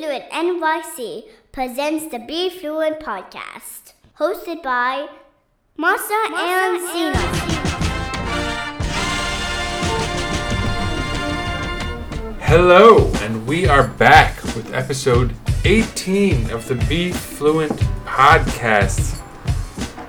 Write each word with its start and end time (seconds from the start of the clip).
Fluent 0.00 0.30
NYC 0.30 1.24
presents 1.52 2.06
the 2.10 2.20
Be 2.20 2.48
Fluent 2.48 3.00
podcast, 3.00 3.92
hosted 4.18 4.62
by 4.62 5.06
Masa, 5.78 6.18
and 6.32 6.80
Sina. 6.88 7.18
Hello, 12.40 13.12
and 13.16 13.46
we 13.46 13.66
are 13.66 13.88
back 13.88 14.42
with 14.56 14.72
episode 14.72 15.34
18 15.66 16.50
of 16.50 16.66
the 16.66 16.76
Be 16.88 17.12
Fluent 17.12 17.78
podcast. 18.06 19.20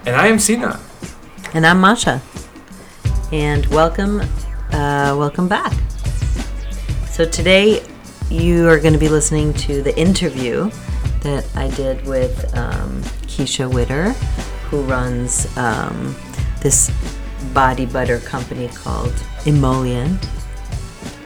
And 0.06 0.16
I 0.16 0.28
am 0.28 0.40
Sina. 0.40 0.80
And 1.54 1.66
I'm 1.66 1.82
Masha. 1.82 2.22
And 3.34 3.66
welcome, 3.66 4.22
uh, 4.72 5.18
welcome 5.20 5.50
back. 5.50 5.74
So 7.10 7.26
today 7.26 7.84
you 8.32 8.68
are 8.70 8.80
going 8.80 8.94
to 8.94 9.00
be 9.00 9.10
listening 9.10 9.54
to 9.54 9.82
the 9.82 9.98
interview 10.00 10.72
that 11.22 11.46
I 11.56 11.70
did 11.72 12.06
with 12.06 12.56
um, 12.58 13.02
Keesha 13.28 13.72
Whitter, 13.72 14.12
who 14.70 14.82
runs 14.84 15.46
um, 15.58 16.16
this 16.62 16.92
body 17.54 17.86
butter 17.86 18.20
company 18.20 18.70
called 18.70 19.14
Emollient. 19.46 20.28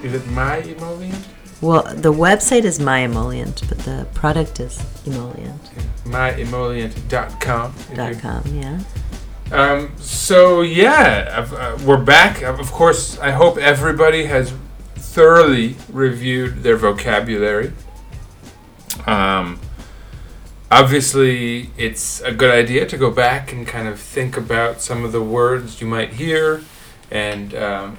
Is 0.04 0.14
it 0.14 0.26
my 0.28 0.58
emollient? 0.58 1.28
Well, 1.62 1.84
the 1.96 2.12
website 2.12 2.64
is 2.64 2.80
My 2.80 3.00
Emollient, 3.00 3.64
but 3.70 3.80
the 3.80 4.08
product 4.14 4.60
is 4.60 4.80
Emollient. 5.06 5.62
Myemollient.com. 6.04 7.74
Dot 7.96 8.20
com, 8.20 8.44
yeah. 8.48 8.80
Um, 9.52 9.94
so, 9.98 10.62
yeah, 10.62 11.46
uh, 11.52 11.78
we're 11.86 12.04
back. 12.04 12.42
Of 12.42 12.72
course, 12.72 13.18
I 13.20 13.32
hope 13.32 13.58
everybody 13.58 14.26
has 14.26 14.54
thoroughly 15.16 15.78
reviewed 15.94 16.62
their 16.62 16.76
vocabulary. 16.76 17.72
Um, 19.08 19.62
obviously, 20.70 21.70
it's 21.78 22.20
a 22.20 22.34
good 22.34 22.54
idea 22.54 22.86
to 22.86 22.98
go 22.98 23.10
back 23.10 23.54
and 23.54 23.66
kind 23.66 23.88
of 23.88 23.98
think 23.98 24.36
about 24.36 24.82
some 24.82 25.06
of 25.06 25.14
the 25.14 25.22
words 25.22 25.80
you 25.80 25.88
might 25.88 26.16
hear, 26.16 26.62
and 27.10 27.56
um, 27.56 27.98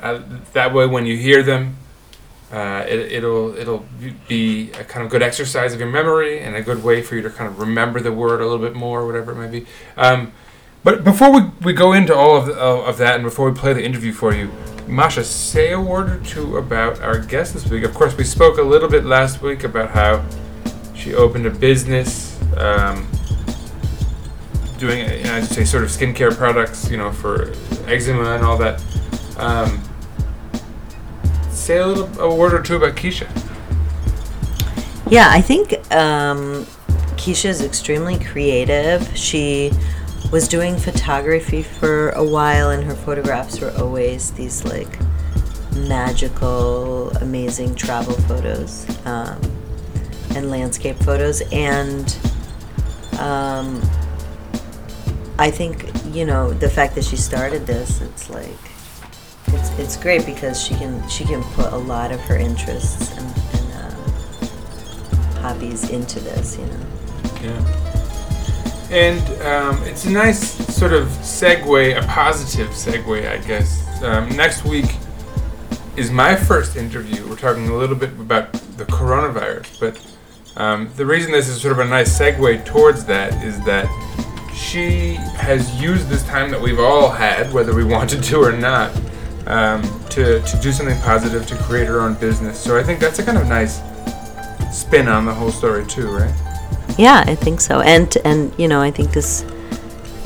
that 0.53 0.75
way, 0.75 0.87
when 0.87 1.07
you 1.07 1.17
hear 1.17 1.43
them, 1.43 1.79
uh, 2.53 2.85
it, 2.87 3.13
it'll 3.13 3.57
it'll 3.57 3.87
be 4.29 4.71
a 4.73 4.85
kind 4.85 5.03
of 5.03 5.11
good 5.11 5.23
exercise 5.23 5.73
of 5.73 5.81
your 5.81 5.89
memory 5.89 6.39
and 6.41 6.55
a 6.55 6.61
good 6.61 6.85
way 6.85 7.01
for 7.01 7.17
you 7.17 7.23
to 7.23 7.31
kind 7.31 7.49
of 7.49 7.59
remember 7.59 7.99
the 7.99 8.13
word 8.13 8.43
a 8.43 8.45
little 8.45 8.59
bit 8.59 8.75
more, 8.75 9.07
whatever 9.07 9.33
it 9.33 9.37
may 9.37 9.61
be. 9.61 9.67
Um, 9.97 10.33
but 10.85 11.03
before 11.03 11.33
we, 11.33 11.51
we 11.63 11.73
go 11.73 11.95
into 11.95 12.15
all 12.15 12.37
of, 12.37 12.47
the, 12.47 12.55
of 12.61 12.99
that, 12.99 13.15
and 13.15 13.25
before 13.25 13.51
we 13.51 13.59
play 13.59 13.73
the 13.73 13.83
interview 13.83 14.13
for 14.13 14.35
you, 14.35 14.53
Masha, 14.87 15.25
say 15.25 15.73
a 15.73 15.81
word 15.81 16.11
or 16.11 16.25
two 16.25 16.59
about 16.59 17.01
our 17.01 17.19
guest 17.19 17.55
this 17.55 17.69
week. 17.69 17.85
Of 17.85 17.93
course, 17.93 18.17
we 18.17 18.25
spoke 18.25 18.59
a 18.59 18.63
little 18.63 18.89
bit 18.89 19.05
last 19.05 19.43
week 19.43 19.65
about 19.65 19.91
how 19.91 20.25
she 20.95 21.15
opened 21.15 21.47
a 21.47 21.51
business 21.51 22.41
um, 22.57 23.07
doing, 24.79 25.01
you 25.01 25.25
know, 25.25 25.37
I'd 25.37 25.45
say, 25.45 25.65
sort 25.65 25.83
of 25.83 25.91
skincare 25.91 26.35
products, 26.37 26.89
you 26.91 26.97
know, 26.97 27.11
for 27.11 27.53
eczema 27.87 28.37
and 28.37 28.45
all 28.45 28.57
that. 28.59 28.83
Um, 29.39 29.83
say 31.51 31.79
a 31.79 31.87
little 31.87 32.21
a 32.21 32.35
word 32.35 32.55
or 32.55 32.63
two 32.63 32.77
about 32.77 32.95
Keesha. 32.95 33.29
Yeah, 35.11 35.29
I 35.31 35.41
think 35.41 35.73
um, 35.93 36.65
Keesha 37.17 37.49
is 37.49 37.63
extremely 37.63 38.19
creative. 38.19 39.17
She 39.17 39.73
was 40.33 40.49
doing 40.49 40.77
photography 40.77 41.63
for 41.63 42.11
a 42.11 42.25
while, 42.25 42.71
and 42.71 42.85
her 42.85 42.95
photographs 42.95 43.61
were 43.61 43.73
always 43.79 44.33
these 44.33 44.65
like 44.65 44.99
magical, 45.77 47.11
amazing 47.19 47.75
travel 47.75 48.15
photos 48.23 48.87
um, 49.07 49.41
and 50.35 50.51
landscape 50.51 50.97
photos. 50.97 51.43
And 51.53 52.17
um, 53.19 53.81
I 55.39 55.51
think 55.51 55.91
you 56.13 56.25
know 56.25 56.53
the 56.53 56.69
fact 56.69 56.95
that 56.97 57.05
she 57.05 57.17
started 57.17 57.67
this, 57.67 58.01
it's 58.01 58.29
like 58.31 58.49
it's 59.49 59.71
it's 59.79 59.97
great 59.97 60.27
because 60.27 60.61
she 60.61 60.75
can 60.75 61.07
she 61.09 61.25
can 61.25 61.43
put 61.55 61.73
a 61.73 61.77
lot 61.77 62.11
of 62.11 62.21
her 62.23 62.37
interests 62.37 63.17
and, 63.17 63.27
and 63.55 63.73
uh, 63.73 65.41
hobbies 65.41 65.91
into 65.91 66.21
this, 66.21 66.59
you 66.59 66.67
know. 66.67 66.87
Yeah. 67.43 67.86
And 68.91 69.21
um, 69.43 69.83
it's 69.85 70.05
a 70.05 70.11
nice 70.11 70.41
sort 70.75 70.93
of 70.93 71.09
segue, 71.09 71.99
a 71.99 72.07
positive 72.07 72.69
segue, 72.69 73.29
I 73.29 73.39
guess. 73.39 74.03
Um, 74.03 74.29
next 74.37 74.65
week 74.65 74.87
is 75.97 76.11
my 76.11 76.37
first 76.37 76.77
interview. 76.77 77.27
We're 77.29 77.37
talking 77.37 77.69
a 77.69 77.77
little 77.77 77.97
bit 77.97 78.11
about 78.13 78.53
the 78.53 78.85
coronavirus, 78.85 79.81
but 79.81 80.07
um, 80.57 80.89
the 80.97 81.05
reason 81.05 81.33
this 81.33 81.49
is 81.49 81.61
sort 81.61 81.73
of 81.73 81.81
a 81.81 81.85
nice 81.85 82.17
segue 82.17 82.65
towards 82.65 83.05
that 83.07 83.43
is 83.43 83.63
that 83.65 83.87
she 84.55 85.15
has 85.15 85.81
used 85.81 86.09
this 86.09 86.25
time 86.25 86.51
that 86.51 86.61
we've 86.61 86.79
all 86.79 87.11
had, 87.11 87.53
whether 87.53 87.75
we 87.75 87.85
wanted 87.97 88.23
to 88.23 88.41
or 88.41 88.53
not, 88.53 88.95
um, 89.47 89.83
to, 90.11 90.41
to 90.43 90.61
do 90.61 90.73
something 90.73 90.99
positive, 91.01 91.47
to 91.47 91.57
create 91.57 91.87
her 91.89 92.01
own 92.01 92.15
business. 92.15 92.59
So 92.59 92.79
I 92.79 92.83
think 92.83 93.01
that's 93.01 93.19
a 93.19 93.25
kind 93.25 93.39
of 93.39 93.49
nice 93.49 93.81
spin 94.73 95.09
on 95.09 95.25
the 95.25 95.35
whole 95.35 95.51
story, 95.51 95.87
too, 95.87 96.09
right? 96.09 96.35
Yeah, 96.99 97.25
I 97.27 97.35
think 97.35 97.61
so. 97.61 97.81
And 97.81 98.17
and 98.25 98.53
you 98.59 98.69
know, 98.69 98.81
I 98.81 98.91
think 98.91 99.13
this 99.13 99.45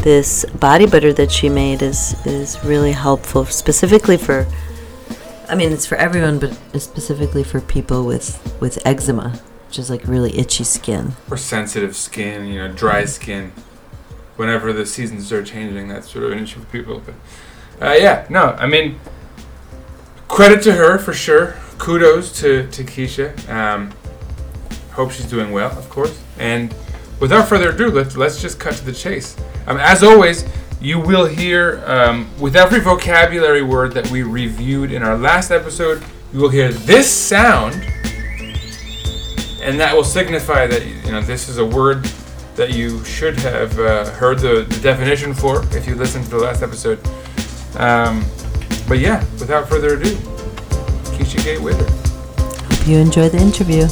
this 0.01 0.45
body 0.47 0.87
butter 0.87 1.13
that 1.13 1.31
she 1.31 1.49
made 1.49 1.83
is 1.83 2.15
is 2.27 2.63
really 2.65 2.93
helpful 2.93 3.45
specifically 3.45 4.17
for 4.17 4.47
I 5.51 5.57
mean, 5.57 5.73
it's 5.73 5.85
for 5.85 5.97
everyone, 5.97 6.39
but 6.39 6.57
specifically 6.81 7.43
for 7.43 7.61
people 7.61 8.07
with 8.07 8.57
with 8.61 8.79
eczema, 8.87 9.41
which 9.67 9.81
is 9.81 9.91
like 9.91 10.07
really 10.07 10.39
itchy 10.39 10.63
skin. 10.63 11.15
Or 11.29 11.37
sensitive 11.37 11.97
skin, 11.97 12.47
you 12.47 12.59
know, 12.59 12.73
dry 12.73 13.05
skin. 13.05 13.53
Whenever 14.37 14.73
the 14.73 14.87
seasons 14.87 15.33
are 15.33 15.43
changing, 15.43 15.89
that's 15.89 16.09
sort 16.09 16.25
of 16.25 16.33
an 16.33 16.39
issue 16.39 16.61
for 16.61 16.67
people. 16.67 17.03
But 17.05 17.85
uh, 17.85 17.95
yeah, 17.95 18.27
no, 18.31 18.57
I 18.59 18.67
mean, 18.67 19.01
credit 20.29 20.63
to 20.63 20.73
her 20.75 20.99
for 20.99 21.13
sure. 21.13 21.57
Kudos 21.79 22.31
to 22.41 22.69
to 22.71 22.85
Keesha. 22.85 23.37
Um, 23.49 23.93
hope 24.93 25.11
she's 25.11 25.27
doing 25.27 25.53
well, 25.53 25.71
of 25.79 25.89
course. 25.89 26.21
And 26.39 26.75
without 27.21 27.49
further 27.49 27.71
ado, 27.71 27.91
let's 27.91 28.17
let's 28.17 28.41
just 28.41 28.59
cut 28.59 28.75
to 28.75 28.85
the 28.85 28.93
chase. 28.93 29.37
Um, 29.67 29.79
as 29.79 30.03
always, 30.03 30.45
you 30.81 30.99
will 30.99 31.27
hear 31.27 31.83
um, 31.87 32.29
with 32.41 32.57
every 32.57 32.81
vocabulary 32.81 33.63
word 33.63 33.93
that 33.93 34.11
we 34.11 34.23
reviewed 34.23 34.93
in 34.93 35.03
our 35.03 35.17
last 35.17 35.51
episode, 35.51 36.03
you 36.33 36.41
will 36.41 36.49
hear 36.49 36.73
this 36.73 37.11
sound, 37.11 37.75
and 39.63 39.79
that 39.79 39.95
will 39.95 40.05
signify 40.05 40.67
that 40.67 40.87
you 40.87 41.13
know 41.13 41.21
this 41.21 41.49
is 41.49 41.59
a 41.59 41.65
word 41.65 42.05
that 42.57 42.75
you 42.75 43.03
should 43.05 43.39
have 43.39 43.79
uh, 43.79 44.11
heard 44.11 44.39
the, 44.39 44.67
the, 44.69 44.81
definition 44.81 45.33
for 45.33 45.65
if 45.75 45.87
you 45.87 45.95
listened 45.95 46.25
to 46.25 46.31
the 46.31 46.39
last 46.39 46.63
episode. 46.63 46.99
Um, 47.77 48.25
but 48.89 48.99
yeah, 48.99 49.21
without 49.39 49.69
further 49.69 49.95
ado, 49.95 50.15
Keeshagaye 51.17 51.61
Whitter. 51.61 51.89
Hope 52.75 52.87
you 52.87 52.99
enjoy 52.99 53.29
the 53.29 53.39
interview. 53.39 53.87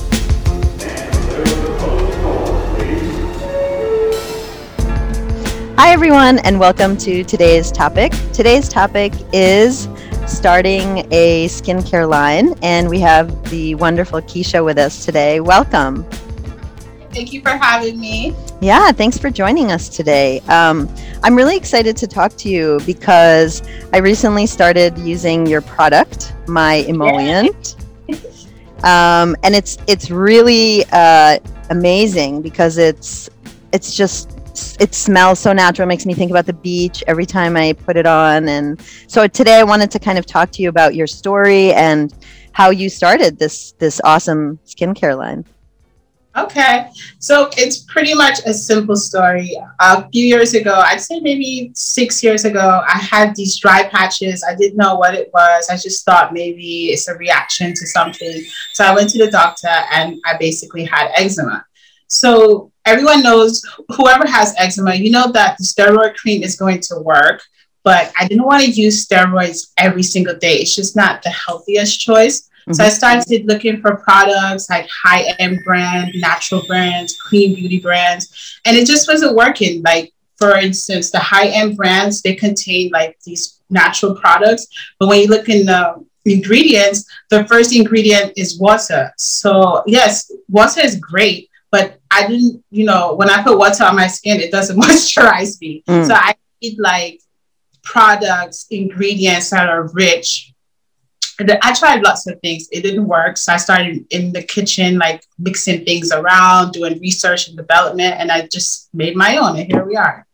Hi, 5.78 5.92
everyone, 5.92 6.40
and 6.40 6.58
welcome 6.58 6.96
to 6.96 7.22
today's 7.22 7.70
topic. 7.70 8.12
Today's 8.32 8.68
topic 8.68 9.12
is 9.32 9.88
starting 10.26 11.06
a 11.12 11.46
skincare 11.46 12.08
line, 12.08 12.54
and 12.62 12.88
we 12.88 12.98
have 12.98 13.48
the 13.48 13.76
wonderful 13.76 14.20
Keesha 14.22 14.64
with 14.64 14.76
us 14.76 15.04
today. 15.04 15.38
Welcome. 15.38 16.02
Thank 17.12 17.32
you 17.32 17.42
for 17.42 17.50
having 17.50 18.00
me. 18.00 18.34
Yeah, 18.60 18.90
thanks 18.90 19.18
for 19.18 19.30
joining 19.30 19.70
us 19.70 19.88
today. 19.88 20.40
Um, 20.48 20.92
I'm 21.22 21.36
really 21.36 21.56
excited 21.56 21.96
to 21.98 22.08
talk 22.08 22.32
to 22.38 22.48
you 22.48 22.80
because 22.84 23.62
I 23.92 23.98
recently 23.98 24.46
started 24.46 24.98
using 24.98 25.46
your 25.46 25.60
product, 25.60 26.34
my 26.48 26.74
emollient. 26.88 27.76
Um, 28.82 29.36
and 29.44 29.54
it's 29.54 29.78
it's 29.86 30.10
really 30.10 30.86
uh, 30.90 31.38
amazing 31.70 32.42
because 32.42 32.78
it's 32.78 33.30
it's 33.72 33.94
just 33.94 34.37
it 34.80 34.94
smells 34.94 35.38
so 35.38 35.52
natural 35.52 35.86
it 35.86 35.88
makes 35.88 36.06
me 36.06 36.14
think 36.14 36.30
about 36.30 36.46
the 36.46 36.52
beach 36.52 37.02
every 37.06 37.26
time 37.26 37.56
i 37.56 37.72
put 37.72 37.96
it 37.96 38.06
on. 38.06 38.48
And 38.48 38.80
so 39.06 39.26
today 39.26 39.56
i 39.58 39.64
wanted 39.64 39.90
to 39.92 39.98
kind 39.98 40.18
of 40.18 40.26
talk 40.26 40.50
to 40.52 40.62
you 40.62 40.68
about 40.68 40.94
your 40.94 41.06
story 41.06 41.72
and 41.74 42.14
how 42.52 42.70
you 42.70 42.88
started 42.88 43.38
this 43.38 43.72
this 43.72 44.00
awesome 44.04 44.58
skincare 44.66 45.16
line. 45.16 45.44
Okay. 46.36 46.88
So 47.18 47.50
it's 47.56 47.78
pretty 47.78 48.14
much 48.14 48.38
a 48.46 48.54
simple 48.54 48.94
story. 48.94 49.56
A 49.80 50.08
few 50.10 50.24
years 50.24 50.54
ago 50.54 50.74
i'd 50.86 51.00
say 51.00 51.20
maybe 51.20 51.70
six 51.74 52.22
years 52.22 52.44
ago 52.44 52.82
i 52.86 52.98
had 52.98 53.34
these 53.34 53.58
dry 53.58 53.88
patches. 53.88 54.44
I 54.48 54.54
didn't 54.54 54.76
know 54.76 54.94
what 54.96 55.14
it 55.14 55.30
was. 55.32 55.68
I 55.68 55.76
just 55.76 56.04
thought 56.04 56.32
maybe 56.32 56.90
it's 56.92 57.08
a 57.08 57.14
reaction 57.14 57.74
to 57.74 57.86
something. 57.86 58.42
So 58.74 58.84
i 58.84 58.94
went 58.94 59.10
to 59.10 59.18
the 59.24 59.30
doctor 59.30 59.74
and 59.92 60.16
i 60.26 60.36
basically 60.36 60.84
had 60.84 61.10
eczema. 61.16 61.64
So 62.08 62.72
everyone 62.88 63.22
knows 63.22 63.62
whoever 63.94 64.26
has 64.26 64.54
eczema, 64.58 64.94
you 64.94 65.10
know 65.10 65.30
that 65.32 65.58
the 65.58 65.64
steroid 65.64 66.16
cream 66.16 66.42
is 66.42 66.56
going 66.56 66.80
to 66.80 66.98
work, 67.00 67.42
but 67.84 68.12
I 68.18 68.26
didn't 68.26 68.46
want 68.46 68.64
to 68.64 68.70
use 68.70 69.06
steroids 69.06 69.72
every 69.76 70.02
single 70.02 70.36
day. 70.36 70.54
It's 70.56 70.74
just 70.74 70.96
not 70.96 71.22
the 71.22 71.30
healthiest 71.30 72.00
choice. 72.00 72.48
So 72.72 72.72
mm-hmm. 72.72 72.82
I 72.82 72.88
started 72.88 73.46
looking 73.46 73.80
for 73.80 73.96
products 73.96 74.68
like 74.68 74.88
high 75.04 75.22
end 75.38 75.60
brand, 75.64 76.12
natural 76.16 76.62
brands, 76.66 77.16
clean 77.20 77.54
beauty 77.54 77.80
brands, 77.80 78.60
and 78.66 78.76
it 78.76 78.86
just 78.86 79.08
wasn't 79.08 79.36
working. 79.36 79.82
Like 79.82 80.12
for 80.36 80.56
instance, 80.56 81.10
the 81.10 81.18
high 81.18 81.48
end 81.48 81.76
brands 81.76 82.22
they 82.22 82.34
contain 82.34 82.90
like 82.90 83.18
these 83.24 83.60
natural 83.70 84.14
products, 84.14 84.66
but 84.98 85.08
when 85.08 85.20
you 85.20 85.28
look 85.28 85.48
in 85.48 85.66
the 85.66 86.04
ingredients, 86.24 87.06
the 87.30 87.46
first 87.46 87.74
ingredient 87.74 88.32
is 88.36 88.58
water. 88.58 89.12
So 89.16 89.82
yes, 89.86 90.30
water 90.48 90.80
is 90.80 90.96
great, 90.96 91.48
but 91.70 92.00
I 92.18 92.26
didn't, 92.26 92.64
you 92.70 92.84
know, 92.84 93.14
when 93.14 93.30
I 93.30 93.42
put 93.42 93.58
water 93.58 93.84
on 93.84 93.96
my 93.96 94.06
skin, 94.08 94.40
it 94.40 94.50
doesn't 94.50 94.80
moisturize 94.82 95.60
me. 95.60 95.82
Mm. 95.88 96.06
So 96.06 96.14
I 96.14 96.34
need 96.62 96.78
like 96.78 97.20
products, 97.82 98.66
ingredients 98.70 99.50
that 99.50 99.68
are 99.68 99.88
rich. 99.92 100.52
I 101.62 101.72
tried 101.72 102.02
lots 102.02 102.26
of 102.26 102.40
things. 102.40 102.68
It 102.72 102.82
didn't 102.82 103.06
work. 103.06 103.36
So 103.36 103.52
I 103.52 103.58
started 103.58 104.04
in 104.10 104.32
the 104.32 104.42
kitchen, 104.42 104.98
like 104.98 105.22
mixing 105.38 105.84
things 105.84 106.10
around, 106.10 106.72
doing 106.72 106.98
research 106.98 107.46
and 107.46 107.56
development, 107.56 108.16
and 108.18 108.32
I 108.32 108.48
just 108.48 108.88
made 108.92 109.14
my 109.16 109.36
own. 109.36 109.56
And 109.56 109.70
here 109.70 109.84
we 109.84 109.94
are. 109.94 110.26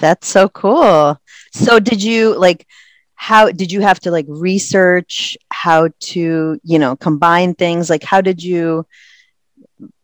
That's 0.00 0.28
so 0.28 0.48
cool. 0.48 1.18
So 1.52 1.80
did 1.80 2.02
you 2.02 2.38
like 2.38 2.66
how 3.14 3.52
did 3.52 3.70
you 3.70 3.80
have 3.80 4.00
to 4.00 4.10
like 4.10 4.26
research 4.28 5.36
how 5.52 5.88
to, 6.00 6.60
you 6.62 6.78
know, 6.78 6.96
combine 6.96 7.54
things? 7.54 7.88
Like 7.88 8.02
how 8.02 8.20
did 8.20 8.42
you 8.42 8.84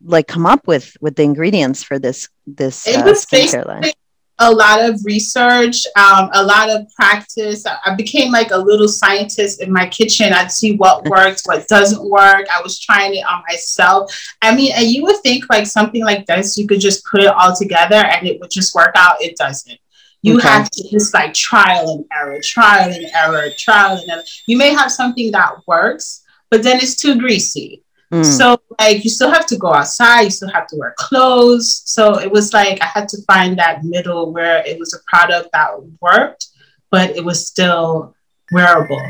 like 0.03 0.27
come 0.27 0.45
up 0.45 0.67
with 0.67 0.95
with 1.01 1.15
the 1.15 1.23
ingredients 1.23 1.83
for 1.83 1.99
this 1.99 2.27
this 2.45 2.87
it 2.87 2.97
uh, 2.97 3.03
was 3.03 3.25
skincare 3.25 3.65
line? 3.65 3.91
a 4.39 4.51
lot 4.51 4.81
of 4.81 5.03
research, 5.03 5.85
um, 5.97 6.29
a 6.33 6.43
lot 6.43 6.69
of 6.69 6.87
practice. 6.95 7.65
I 7.65 7.93
became 7.95 8.31
like 8.31 8.51
a 8.51 8.57
little 8.57 8.87
scientist 8.87 9.61
in 9.61 9.71
my 9.71 9.87
kitchen. 9.87 10.31
I'd 10.31 10.51
see 10.51 10.77
what 10.77 11.05
works, 11.05 11.45
what 11.45 11.67
doesn't 11.67 12.09
work. 12.09 12.47
I 12.49 12.61
was 12.61 12.79
trying 12.79 13.15
it 13.15 13.25
on 13.29 13.43
myself. 13.49 14.11
I 14.41 14.55
mean, 14.55 14.71
and 14.75 14.87
you 14.87 15.03
would 15.03 15.17
think 15.17 15.45
like 15.49 15.67
something 15.67 16.03
like 16.03 16.25
this, 16.25 16.57
you 16.57 16.67
could 16.67 16.79
just 16.79 17.05
put 17.05 17.21
it 17.21 17.27
all 17.27 17.53
together 17.55 17.95
and 17.95 18.25
it 18.25 18.39
would 18.39 18.49
just 18.49 18.73
work 18.73 18.91
out. 18.95 19.21
It 19.21 19.35
doesn't. 19.37 19.77
You 20.21 20.37
okay. 20.37 20.47
have 20.47 20.69
to 20.69 20.89
just 20.89 21.13
like 21.13 21.33
trial 21.33 21.89
and 21.89 22.05
error, 22.13 22.39
trial 22.41 22.91
and 22.91 23.05
error, 23.13 23.49
trial 23.57 23.97
and 23.97 24.09
error. 24.09 24.23
You 24.47 24.57
may 24.57 24.73
have 24.73 24.91
something 24.91 25.31
that 25.31 25.55
works, 25.67 26.23
but 26.49 26.63
then 26.63 26.77
it's 26.77 26.95
too 26.95 27.17
greasy 27.17 27.83
Mm. 28.11 28.25
So 28.25 28.59
like 28.79 29.03
you 29.03 29.09
still 29.09 29.31
have 29.31 29.45
to 29.47 29.57
go 29.57 29.73
outside, 29.73 30.21
you 30.21 30.29
still 30.31 30.49
have 30.49 30.67
to 30.67 30.75
wear 30.77 30.95
clothes. 30.97 31.83
So 31.85 32.19
it 32.19 32.31
was 32.31 32.53
like 32.53 32.81
I 32.81 32.87
had 32.87 33.07
to 33.09 33.17
find 33.27 33.57
that 33.59 33.83
middle 33.83 34.33
where 34.33 34.65
it 34.65 34.79
was 34.79 34.93
a 34.93 34.99
product 35.07 35.49
that 35.53 35.69
worked, 36.01 36.47
but 36.89 37.15
it 37.15 37.23
was 37.23 37.47
still 37.47 38.15
wearable, 38.51 39.01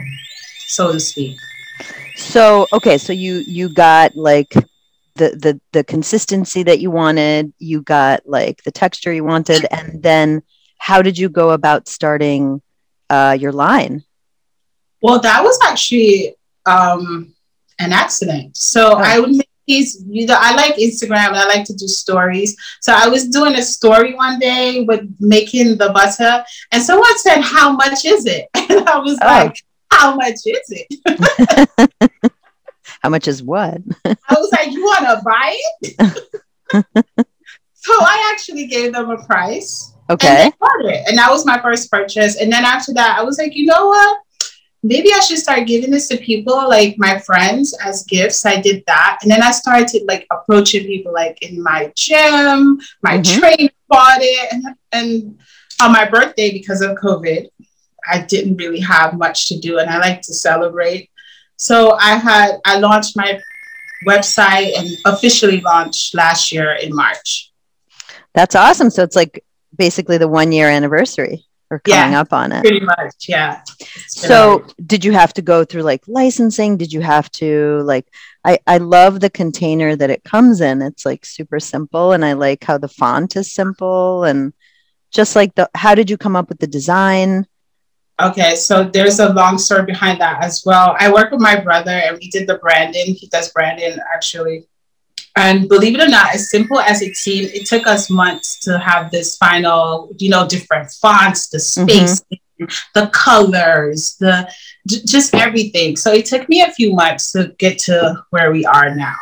so 0.68 0.92
to 0.92 1.00
speak. 1.00 1.38
So 2.18 2.68
okay, 2.74 2.98
so 2.98 3.13
you 3.13 3.44
you 3.48 3.74
got 3.74 4.16
like 4.16 4.54
the 5.16 5.30
the 5.30 5.62
the 5.72 5.84
consistency 5.86 6.63
that 6.63 6.80
you 6.80 6.92
wanted, 6.92 7.54
you 7.57 7.81
got 7.81 8.28
like 8.28 8.63
the 8.63 8.72
texture 8.72 9.13
you 9.13 9.24
wanted, 9.24 9.66
and 9.72 10.04
then 10.04 10.42
how 10.78 11.02
did 11.02 11.18
you 11.18 11.30
go 11.30 11.52
about 11.52 11.88
starting 11.88 12.62
uh, 13.10 13.38
your 13.40 13.54
line? 13.54 14.04
Well, 15.02 15.19
that 15.22 15.42
was 15.44 15.57
actually 15.63 16.36
um, 16.66 17.34
an 17.80 17.94
accident. 17.94 18.58
So. 18.58 18.94
I 18.94 19.20
would 19.20 19.31
make 19.31 19.50
these, 19.70 20.04
you 20.10 20.26
know, 20.26 20.36
I 20.38 20.56
like 20.56 20.76
Instagram 20.76 21.34
I 21.34 21.46
like 21.46 21.64
to 21.66 21.74
do 21.74 21.88
stories. 21.88 22.58
So 22.81 22.92
I 22.92 23.08
was 23.08 23.28
doing 23.28 23.56
a 23.56 23.62
story 23.62 24.16
one 24.16 24.40
day 24.40 24.84
with 24.84 25.08
making 25.20 25.78
the 25.78 25.92
butter, 25.92 26.44
and 26.72 26.84
someone 26.84 27.18
said, 27.20 27.40
How 27.42 27.72
much 27.72 28.04
is 28.04 28.26
it? 28.26 28.48
And 28.70 28.90
I 28.90 28.98
was 28.98 29.18
oh. 29.22 29.26
like, 29.26 29.56
How 29.92 30.16
much 30.16 30.40
is 30.46 30.68
it? 30.70 32.02
How 33.02 33.10
much 33.10 33.28
is 33.28 33.44
what? 33.44 33.78
I 34.06 34.36
was 34.36 34.52
like, 34.52 34.72
You 34.72 34.84
want 34.84 35.06
to 35.06 35.22
buy 35.24 35.56
it? 35.81 36.46
so 37.74 37.94
I 37.94 38.31
actually 38.34 38.66
gave 38.66 38.94
them 38.94 39.12
a 39.12 39.24
price. 39.26 39.94
Okay. 40.10 40.52
And, 40.60 40.88
and 41.08 41.18
that 41.20 41.30
was 41.30 41.46
my 41.46 41.62
first 41.62 41.92
purchase. 41.92 42.42
And 42.42 42.52
then 42.52 42.66
after 42.66 42.94
that, 42.94 43.20
I 43.20 43.24
was 43.24 43.38
like, 43.38 43.56
you 43.56 43.68
know 43.68 43.88
what? 43.88 44.18
Maybe 44.84 45.12
I 45.14 45.20
should 45.20 45.40
start 45.40 45.68
giving 45.68 45.92
this 45.92 46.08
to 46.08 46.18
people 46.18 46.56
like 46.56 46.96
my 46.98 47.20
friends 47.20 47.78
as 47.84 48.04
gifts. 48.04 48.46
I 48.46 48.62
did 48.62 48.84
that. 48.88 49.20
And 49.22 49.31
then 49.31 49.44
I 49.44 49.52
started 49.52 50.04
like 50.08 50.26
approaching 50.31 50.86
people 50.86 51.14
like 51.14 51.42
in 51.42 51.62
my 51.62 51.92
gym, 51.96 52.80
my 53.02 53.18
mm-hmm. 53.18 53.40
trainer 53.40 53.70
bought 53.88 54.20
it. 54.22 54.54
And, 54.54 54.66
and 54.92 55.40
on 55.81 55.92
my 55.92 56.08
birthday, 56.08 56.52
because 56.52 56.81
of 56.81 56.98
COVID, 56.98 57.48
I 58.10 58.22
didn't 58.22 58.58
really 58.58 58.80
have 58.80 59.18
much 59.18 59.48
to 59.50 59.60
do 59.60 59.80
and 59.80 59.90
I 59.90 59.98
like 59.98 60.22
to 60.24 60.34
celebrate. 60.34 61.10
So 61.58 61.94
I 61.94 62.16
had, 62.16 62.60
I 62.66 62.80
launched 62.80 63.18
my 63.18 63.40
website 64.08 64.78
and 64.78 64.88
officially 65.06 65.60
launched 65.62 66.16
last 66.16 66.52
year 66.54 66.74
in 66.76 66.96
March. 66.96 67.52
That's 68.34 68.56
awesome. 68.56 68.90
So 68.90 69.04
it's 69.04 69.16
like 69.16 69.44
basically 69.76 70.18
the 70.18 70.28
one 70.28 70.54
year 70.54 70.70
anniversary 70.70 71.46
or 71.70 71.80
coming 71.80 72.14
yeah, 72.14 72.22
up 72.22 72.31
on 72.31 72.54
it. 72.54 72.62
Pretty 72.62 72.80
much, 72.80 73.28
yeah. 73.28 73.62
So, 74.07 74.65
did 74.86 75.03
you 75.03 75.13
have 75.13 75.33
to 75.33 75.41
go 75.41 75.63
through 75.63 75.83
like 75.83 76.03
licensing? 76.07 76.77
Did 76.77 76.94
you 76.94 77.01
have 77.01 77.30
to 77.33 77.81
like? 77.83 78.07
I 78.44 78.59
I 78.68 78.77
love 78.77 79.19
the 79.19 79.30
container 79.30 79.95
that 79.95 80.09
it 80.09 80.24
comes 80.24 80.62
in. 80.62 80.81
It's 80.81 81.06
like 81.06 81.25
super 81.25 81.59
simple, 81.59 82.13
and 82.13 82.24
I 82.24 82.33
like 82.33 82.63
how 82.63 82.77
the 82.77 82.88
font 82.88 83.36
is 83.36 83.53
simple 83.53 84.24
and 84.24 84.53
just 85.12 85.36
like 85.36 85.56
the. 85.56 85.69
How 85.75 85.95
did 85.95 86.09
you 86.09 86.18
come 86.18 86.36
up 86.36 86.50
with 86.50 86.59
the 86.59 86.68
design? 86.68 87.45
Okay, 88.21 88.56
so 88.56 88.83
there's 88.83 89.19
a 89.19 89.33
long 89.33 89.57
story 89.57 89.86
behind 89.86 90.19
that 90.19 90.44
as 90.44 90.63
well. 90.65 90.95
I 91.00 91.12
work 91.12 91.31
with 91.31 91.39
my 91.39 91.59
brother, 91.59 91.92
and 91.92 92.18
we 92.18 92.30
did 92.30 92.47
the 92.47 92.57
branding. 92.57 93.15
He 93.15 93.27
does 93.27 93.51
branding 93.51 93.97
actually 94.13 94.68
and 95.35 95.69
believe 95.69 95.95
it 95.95 96.01
or 96.01 96.09
not, 96.09 96.33
as 96.35 96.50
simple 96.50 96.80
as 96.80 97.01
it 97.01 97.15
seemed, 97.15 97.51
it 97.53 97.65
took 97.65 97.88
us 97.88 98.09
months 98.09 98.59
to 98.62 98.77
have 98.80 99.09
this 99.12 99.38
final, 99.38 100.13
you 100.18 100.30
know, 100.30 100.47
different 100.47 100.92
fonts, 100.92 101.47
the 101.50 101.59
space, 101.59 102.19
mm-hmm. 102.19 102.35
The 102.94 103.07
colors, 103.13 104.15
the 104.19 104.50
j- 104.88 105.01
just 105.06 105.33
everything. 105.33 105.95
So 105.95 106.11
it 106.11 106.25
took 106.25 106.47
me 106.50 106.61
a 106.61 106.71
few 106.71 106.94
months 106.94 107.31
to 107.33 107.53
get 107.57 107.79
to 107.79 108.23
where 108.29 108.51
we 108.51 108.65
are 108.65 108.94
now. 108.95 109.15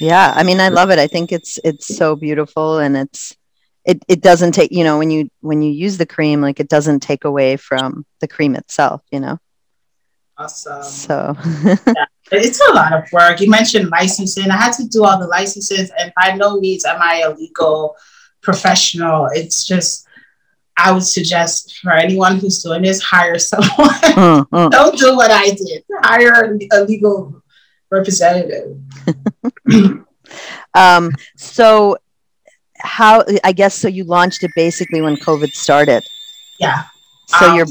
Yeah, 0.00 0.32
I 0.34 0.42
mean, 0.42 0.60
I 0.60 0.68
love 0.68 0.90
it. 0.90 0.98
I 0.98 1.06
think 1.06 1.32
it's 1.32 1.58
it's 1.64 1.96
so 1.96 2.16
beautiful, 2.16 2.78
and 2.78 2.96
it's 2.96 3.36
it 3.84 4.04
it 4.08 4.20
doesn't 4.20 4.52
take 4.52 4.72
you 4.72 4.84
know 4.84 4.98
when 4.98 5.10
you 5.10 5.28
when 5.40 5.62
you 5.62 5.70
use 5.70 5.98
the 5.98 6.06
cream, 6.06 6.40
like 6.40 6.60
it 6.60 6.68
doesn't 6.68 7.00
take 7.00 7.24
away 7.24 7.56
from 7.56 8.04
the 8.20 8.28
cream 8.28 8.54
itself. 8.56 9.02
You 9.10 9.20
know. 9.20 9.38
Awesome. 10.36 10.82
So 10.82 11.36
yeah, 11.64 12.06
it's 12.32 12.60
a 12.68 12.72
lot 12.72 12.92
of 12.92 13.04
work. 13.12 13.40
You 13.40 13.48
mentioned 13.48 13.90
licensing. 13.90 14.50
I 14.50 14.56
had 14.56 14.72
to 14.74 14.88
do 14.88 15.04
all 15.04 15.18
the 15.18 15.28
licenses, 15.28 15.92
and 15.98 16.12
by 16.16 16.34
no 16.34 16.58
means 16.58 16.84
am 16.84 17.00
I 17.00 17.20
a 17.20 17.32
legal 17.32 17.96
professional. 18.42 19.28
It's 19.32 19.64
just 19.64 20.03
I 20.76 20.92
would 20.92 21.04
suggest 21.04 21.78
for 21.78 21.92
anyone 21.92 22.38
who's 22.38 22.62
doing 22.62 22.82
this, 22.82 23.02
hire 23.02 23.38
someone. 23.38 23.68
Mm, 24.14 24.70
Don't 24.70 24.96
do 24.96 25.16
what 25.16 25.32
I 25.32 25.46
did. 25.46 25.82
Hire 26.04 26.56
a 26.72 26.84
legal 26.84 27.42
representative. 27.90 28.78
um, 30.74 31.10
so 31.36 31.96
how 32.78 33.24
I 33.42 33.50
guess 33.52 33.74
so 33.74 33.88
you 33.88 34.04
launched 34.04 34.44
it 34.44 34.52
basically 34.54 35.02
when 35.02 35.16
COVID 35.16 35.50
started. 35.50 36.04
Yeah. 36.60 36.84
So 37.26 37.50
um, 37.50 37.56
you're 37.56 37.66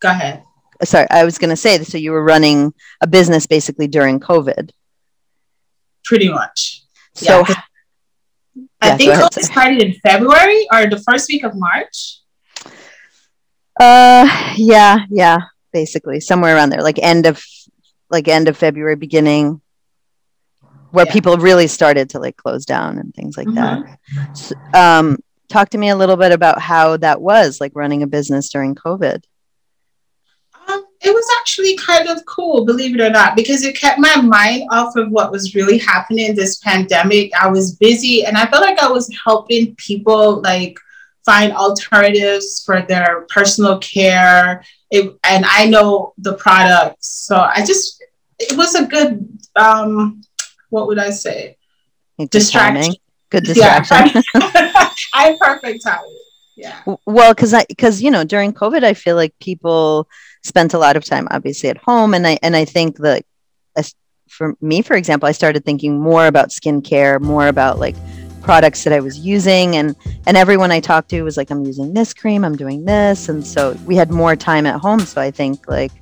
go 0.00 0.08
ahead 0.08 0.42
sorry, 0.84 1.06
I 1.10 1.24
was 1.24 1.38
going 1.38 1.50
to 1.50 1.56
say, 1.56 1.82
so 1.82 1.98
you 1.98 2.12
were 2.12 2.22
running 2.22 2.72
a 3.00 3.06
business 3.06 3.46
basically 3.46 3.88
during 3.88 4.20
COVID. 4.20 4.70
Pretty 6.04 6.28
much. 6.28 6.84
So, 7.14 7.44
yeah, 7.48 7.54
I 8.80 8.96
think 8.96 9.12
COVID 9.12 9.42
started 9.42 9.82
in 9.82 9.94
February 9.94 10.66
or 10.72 10.86
the 10.86 11.00
first 11.00 11.28
week 11.28 11.42
of 11.42 11.52
March. 11.54 12.20
Uh, 13.80 14.54
yeah, 14.56 14.98
yeah, 15.10 15.38
basically 15.72 16.20
somewhere 16.20 16.56
around 16.56 16.70
there, 16.70 16.82
like 16.82 16.98
end 17.00 17.26
of, 17.26 17.42
like 18.10 18.28
end 18.28 18.48
of 18.48 18.56
February, 18.56 18.96
beginning, 18.96 19.60
where 20.90 21.06
yeah. 21.06 21.12
people 21.12 21.36
really 21.36 21.66
started 21.66 22.10
to 22.10 22.18
like 22.18 22.36
close 22.36 22.64
down 22.64 22.98
and 22.98 23.14
things 23.14 23.36
like 23.36 23.46
mm-hmm. 23.46 23.56
that. 23.56 24.36
So, 24.36 24.54
um, 24.74 25.18
talk 25.48 25.70
to 25.70 25.78
me 25.78 25.88
a 25.88 25.96
little 25.96 26.16
bit 26.16 26.32
about 26.32 26.60
how 26.60 26.96
that 26.98 27.20
was 27.20 27.60
like 27.60 27.72
running 27.74 28.02
a 28.02 28.06
business 28.06 28.50
during 28.50 28.74
COVID 28.74 29.22
it 31.00 31.14
was 31.14 31.26
actually 31.40 31.76
kind 31.76 32.08
of 32.08 32.24
cool, 32.26 32.64
believe 32.64 32.94
it 32.94 33.00
or 33.00 33.10
not, 33.10 33.36
because 33.36 33.62
it 33.64 33.76
kept 33.76 33.98
my 33.98 34.20
mind 34.20 34.68
off 34.72 34.96
of 34.96 35.10
what 35.10 35.30
was 35.30 35.54
really 35.54 35.78
happening 35.78 36.26
in 36.30 36.34
this 36.34 36.58
pandemic. 36.58 37.30
I 37.40 37.48
was 37.48 37.76
busy 37.76 38.24
and 38.24 38.36
I 38.36 38.46
felt 38.46 38.62
like 38.62 38.78
I 38.80 38.90
was 38.90 39.08
helping 39.24 39.76
people 39.76 40.40
like 40.42 40.76
find 41.24 41.52
alternatives 41.52 42.62
for 42.64 42.82
their 42.82 43.26
personal 43.28 43.78
care. 43.78 44.64
It, 44.90 45.14
and 45.24 45.44
I 45.46 45.66
know 45.66 46.14
the 46.18 46.34
products. 46.34 47.06
So 47.06 47.36
I 47.36 47.64
just, 47.64 48.02
it 48.38 48.56
was 48.56 48.74
a 48.74 48.86
good, 48.86 49.28
um, 49.54 50.22
what 50.70 50.86
would 50.86 50.98
I 50.98 51.10
say? 51.10 51.56
Distraction. 52.30 52.94
Good 53.30 53.44
distraction. 53.44 54.22
Yeah, 54.34 54.90
I'm 55.12 55.38
perfect 55.38 55.84
timing. 55.84 56.18
Yeah. 56.56 56.80
Well, 57.06 57.34
because 57.34 57.54
I, 57.54 57.64
because 57.68 58.02
you 58.02 58.10
know, 58.10 58.24
during 58.24 58.52
COVID, 58.52 58.82
I 58.82 58.94
feel 58.94 59.14
like 59.14 59.38
people 59.38 60.08
spent 60.42 60.74
a 60.74 60.78
lot 60.78 60.96
of 60.96 61.04
time 61.04 61.26
obviously 61.30 61.68
at 61.68 61.76
home 61.78 62.14
and 62.14 62.26
i 62.26 62.38
and 62.42 62.56
i 62.56 62.64
think 62.64 62.96
that 62.98 63.24
for 64.28 64.54
me, 64.60 64.82
for 64.82 64.94
example, 64.94 65.26
I 65.26 65.32
started 65.32 65.64
thinking 65.64 65.98
more 65.98 66.26
about 66.26 66.50
skincare, 66.50 67.20
more 67.20 67.48
about 67.48 67.78
like 67.78 67.96
products 68.42 68.84
that 68.84 68.92
I 68.92 69.00
was 69.00 69.18
using, 69.18 69.76
and 69.76 69.96
and 70.26 70.36
everyone 70.36 70.70
I 70.70 70.80
talked 70.80 71.10
to 71.10 71.22
was 71.22 71.36
like, 71.36 71.50
I'm 71.50 71.64
using 71.64 71.94
this 71.94 72.14
cream, 72.14 72.44
I'm 72.44 72.56
doing 72.56 72.84
this, 72.84 73.28
and 73.28 73.46
so 73.46 73.72
we 73.84 73.96
had 73.96 74.10
more 74.10 74.36
time 74.36 74.66
at 74.66 74.80
home. 74.80 75.00
So 75.00 75.20
I 75.20 75.30
think 75.30 75.68
like 75.68 75.92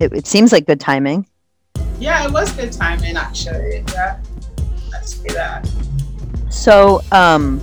it, 0.00 0.12
it 0.12 0.26
seems 0.26 0.52
like 0.52 0.66
good 0.66 0.80
timing. 0.80 1.26
Yeah, 1.98 2.24
it 2.24 2.32
was 2.32 2.52
good 2.52 2.72
timing 2.72 3.16
actually. 3.16 3.84
Yeah, 3.92 4.18
let's 4.90 5.14
say 5.14 5.28
that. 5.28 5.68
So, 6.50 7.00
um, 7.12 7.60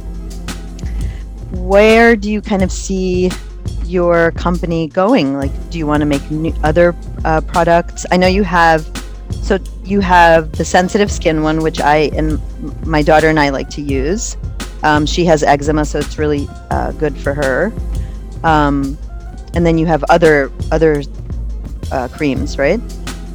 where 1.52 2.16
do 2.16 2.32
you 2.32 2.42
kind 2.42 2.64
of 2.64 2.72
see 2.72 3.32
your 3.90 4.32
company 4.32 4.88
going? 4.88 5.36
Like, 5.36 5.52
do 5.70 5.78
you 5.78 5.88
want 5.88 6.02
to 6.02 6.06
make 6.06 6.30
new, 6.30 6.54
other 6.64 6.96
uh, 7.26 7.42
products? 7.42 8.06
I 8.12 8.18
know 8.18 8.28
you 8.28 8.44
have, 8.44 8.86
so 9.42 9.58
you 9.84 10.00
have 10.02 10.52
the 10.54 10.64
sensitive 10.64 11.12
skin 11.12 11.42
one, 11.44 11.62
which 11.62 11.82
I 11.82 12.12
and 12.16 12.40
my 12.86 13.02
daughter 13.02 13.28
and 13.30 13.40
I 13.40 13.50
like 13.50 13.70
to 13.72 13.82
use. 13.82 14.38
Um, 14.84 15.06
she 15.06 15.26
has 15.26 15.44
eczema, 15.44 15.86
so 15.86 16.00
it's 16.00 16.18
really 16.18 16.48
uh, 16.70 16.92
good 16.94 17.18
for 17.18 17.34
her. 17.34 17.74
Um, 18.44 18.98
and 19.56 19.66
then 19.66 19.78
you 19.78 19.86
have 19.88 20.04
other 20.10 20.52
other 20.72 21.04
uh, 21.92 22.08
creams, 22.10 22.58
right? 22.58 22.80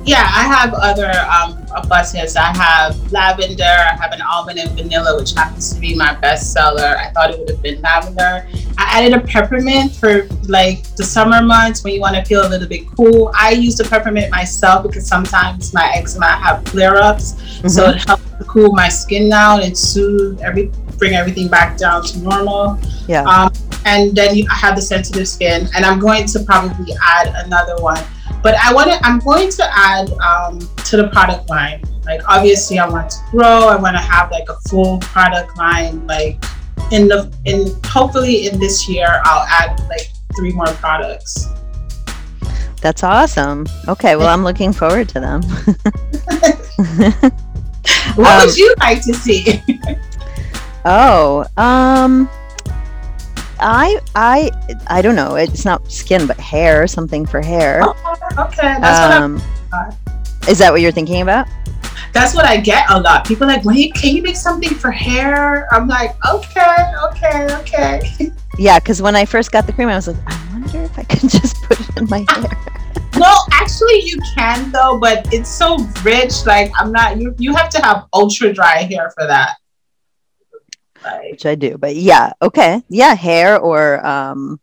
Yeah, 0.04 0.20
I 0.20 0.42
have 0.42 0.74
other 0.74 1.10
um, 1.32 1.88
buttons. 1.88 2.36
I 2.36 2.54
have 2.54 3.10
lavender. 3.10 3.64
I 3.64 3.96
have 3.96 4.12
an 4.12 4.20
almond 4.20 4.58
and 4.58 4.70
vanilla, 4.72 5.18
which 5.18 5.32
happens 5.32 5.72
to 5.72 5.80
be 5.80 5.94
my 5.94 6.14
best 6.16 6.52
seller. 6.52 6.94
I 6.98 7.10
thought 7.10 7.30
it 7.30 7.38
would 7.38 7.48
have 7.48 7.62
been 7.62 7.80
lavender. 7.80 8.46
I 8.78 9.02
added 9.02 9.14
a 9.14 9.20
peppermint 9.20 9.94
for 9.94 10.28
like 10.48 10.84
the 10.96 11.04
summer 11.04 11.42
months 11.42 11.84
when 11.84 11.94
you 11.94 12.00
want 12.00 12.16
to 12.16 12.24
feel 12.24 12.46
a 12.46 12.48
little 12.48 12.68
bit 12.68 12.88
cool. 12.96 13.32
I 13.34 13.50
use 13.50 13.76
the 13.76 13.84
peppermint 13.84 14.30
myself 14.30 14.84
because 14.84 15.06
sometimes 15.06 15.72
my 15.72 15.92
eczema 15.94 16.26
have 16.26 16.64
flare 16.68 16.96
ups, 16.96 17.32
mm-hmm. 17.32 17.68
so 17.68 17.90
it 17.90 18.06
helps 18.06 18.24
to 18.38 18.44
cool 18.44 18.72
my 18.72 18.88
skin 18.88 19.30
down 19.30 19.62
and 19.62 19.76
soothe 19.76 20.40
every 20.40 20.70
bring 20.98 21.14
everything 21.14 21.48
back 21.48 21.76
down 21.76 22.04
to 22.04 22.18
normal. 22.20 22.78
Yeah. 23.08 23.22
Um, 23.24 23.52
and 23.86 24.16
then 24.16 24.34
you, 24.34 24.46
I 24.50 24.54
have 24.54 24.76
the 24.76 24.82
sensitive 24.82 25.28
skin, 25.28 25.68
and 25.74 25.84
I'm 25.84 25.98
going 25.98 26.26
to 26.26 26.40
probably 26.44 26.94
add 27.02 27.32
another 27.44 27.76
one 27.82 28.02
but 28.44 28.56
I 28.62 28.74
want 28.74 28.90
to. 28.90 28.98
I'm 29.02 29.20
going 29.20 29.48
to 29.48 29.64
add 29.74 30.12
um, 30.20 30.58
to 30.84 30.98
the 30.98 31.08
product 31.08 31.48
line. 31.48 31.82
Like 32.04 32.20
obviously, 32.28 32.78
I 32.78 32.86
want 32.86 33.10
to 33.10 33.16
grow. 33.30 33.68
I 33.68 33.76
want 33.76 33.96
to 33.96 34.02
have 34.02 34.30
like 34.30 34.50
a 34.50 34.56
full 34.68 34.98
product 35.00 35.56
line. 35.56 36.06
Like 36.06 36.44
in 36.90 37.08
the 37.08 37.32
in 37.44 37.74
hopefully 37.84 38.46
in 38.46 38.58
this 38.58 38.88
year, 38.88 39.20
I'll 39.24 39.46
add 39.46 39.80
like 39.88 40.10
three 40.36 40.52
more 40.52 40.66
products. 40.66 41.48
That's 42.80 43.02
awesome. 43.02 43.66
Okay, 43.88 44.16
well, 44.16 44.28
I'm 44.28 44.44
looking 44.48 44.72
forward 44.72 45.08
to 45.10 45.20
them. 45.20 45.42
what 48.14 48.26
um, 48.26 48.46
would 48.46 48.56
you 48.56 48.74
like 48.80 49.02
to 49.04 49.14
see? 49.14 49.62
oh, 50.84 51.46
um, 51.56 52.28
I 53.60 54.00
I 54.14 54.50
I 54.88 55.02
don't 55.02 55.16
know. 55.16 55.36
It's 55.36 55.64
not 55.64 55.90
skin, 55.90 56.26
but 56.26 56.38
hair. 56.38 56.86
Something 56.86 57.24
for 57.26 57.40
hair. 57.40 57.80
Oh, 57.82 58.16
okay, 58.38 58.76
that's 58.80 59.14
um, 59.14 59.38
what 59.70 59.96
Is 60.48 60.58
that 60.58 60.72
what 60.72 60.80
you're 60.80 60.92
thinking 60.92 61.22
about? 61.22 61.46
That's 62.12 62.34
what 62.34 62.44
I 62.44 62.58
get 62.58 62.88
a 62.90 63.00
lot. 63.00 63.26
People 63.26 63.46
like, 63.46 63.64
"Wait, 63.64 63.94
can 63.94 64.14
you 64.14 64.22
make 64.22 64.36
something 64.36 64.74
for 64.74 64.90
hair?" 64.90 65.66
I'm 65.72 65.88
like, 65.88 66.14
"Okay, 66.26 66.92
okay, 67.10 67.54
okay." 67.60 68.32
Yeah, 68.56 68.78
because 68.78 69.02
when 69.02 69.16
I 69.16 69.24
first 69.24 69.50
got 69.50 69.66
the 69.66 69.72
cream, 69.72 69.88
I 69.88 69.96
was 69.96 70.06
like, 70.06 70.16
"I 70.28 70.48
wonder 70.52 70.82
if 70.82 70.96
I 70.96 71.02
can 71.02 71.28
just 71.28 71.60
put 71.64 71.80
it 71.80 71.96
in 71.96 72.06
my 72.08 72.24
hair." 72.28 72.50
no, 73.16 73.34
actually, 73.50 74.02
you 74.02 74.16
can 74.36 74.70
though, 74.70 74.96
but 75.00 75.26
it's 75.32 75.48
so 75.48 75.78
rich. 76.04 76.46
Like, 76.46 76.70
I'm 76.78 76.92
not. 76.92 77.20
You 77.20 77.34
you 77.38 77.52
have 77.54 77.68
to 77.70 77.82
have 77.82 78.06
ultra 78.12 78.52
dry 78.52 78.82
hair 78.82 79.10
for 79.10 79.26
that 79.26 79.56
which 81.30 81.46
I 81.46 81.54
do. 81.54 81.78
But 81.78 81.96
yeah, 81.96 82.32
okay, 82.40 82.82
yeah, 82.88 83.14
hair 83.14 83.58
or 83.58 84.04
um, 84.06 84.60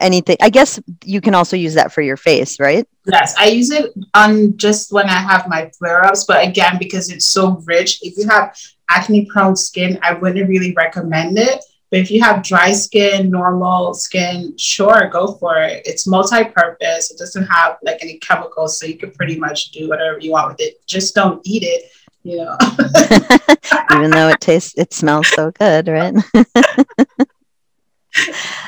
anything. 0.00 0.36
I 0.40 0.50
guess 0.50 0.80
you 1.04 1.20
can 1.20 1.34
also 1.34 1.56
use 1.56 1.74
that 1.74 1.92
for 1.92 2.02
your 2.02 2.16
face, 2.16 2.58
right? 2.58 2.86
Yes, 3.06 3.34
I 3.38 3.46
use 3.46 3.70
it 3.70 3.92
on 4.14 4.56
just 4.56 4.92
when 4.92 5.08
I 5.08 5.18
have 5.18 5.48
my 5.48 5.70
flare 5.78 6.04
ups. 6.04 6.24
But 6.24 6.46
again, 6.46 6.78
because 6.78 7.10
it's 7.10 7.26
so 7.26 7.62
rich, 7.64 8.00
if 8.02 8.16
you 8.16 8.28
have 8.28 8.56
acne 8.90 9.26
prone 9.26 9.56
skin, 9.56 9.98
I 10.02 10.14
wouldn't 10.14 10.48
really 10.48 10.72
recommend 10.72 11.38
it. 11.38 11.64
But 11.90 12.00
if 12.00 12.10
you 12.10 12.20
have 12.22 12.42
dry 12.42 12.72
skin, 12.72 13.30
normal 13.30 13.94
skin, 13.94 14.54
sure, 14.58 15.08
go 15.12 15.34
for 15.34 15.58
it. 15.58 15.82
It's 15.84 16.06
multi-purpose. 16.06 17.10
It 17.10 17.18
doesn't 17.18 17.46
have 17.46 17.76
like 17.82 17.98
any 18.02 18.18
chemicals, 18.18 18.78
so 18.78 18.86
you 18.86 18.98
can 18.98 19.12
pretty 19.12 19.38
much 19.38 19.70
do 19.70 19.88
whatever 19.88 20.18
you 20.18 20.32
want 20.32 20.48
with 20.48 20.60
it. 20.60 20.84
Just 20.86 21.14
don't 21.14 21.40
eat 21.44 21.62
it 21.62 21.90
you 22.24 22.38
know. 22.38 22.56
Even 23.94 24.10
though 24.10 24.28
it 24.28 24.40
tastes, 24.40 24.74
it 24.76 24.92
smells 24.92 25.28
so 25.28 25.52
good, 25.52 25.86
right? 25.86 26.14